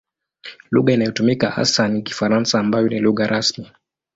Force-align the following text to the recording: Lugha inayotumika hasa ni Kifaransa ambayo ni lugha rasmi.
Lugha 0.71 0.93
inayotumika 0.93 1.49
hasa 1.49 1.87
ni 1.87 2.01
Kifaransa 2.01 2.59
ambayo 2.59 2.87
ni 2.87 2.99
lugha 2.99 3.27
rasmi. 3.27 3.71